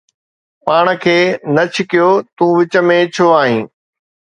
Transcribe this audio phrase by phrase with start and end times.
[0.65, 1.17] پاڻ کي
[1.53, 3.63] نه ڇڪيو، تون وچ ۾ ڇو آهين؟